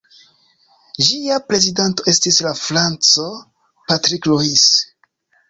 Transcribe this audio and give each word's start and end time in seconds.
Ĝia 1.07 1.37
prezidanto 1.49 2.07
estis 2.13 2.41
la 2.47 2.55
franco 2.61 3.27
Patrick 3.93 4.29
Louis. 4.33 4.67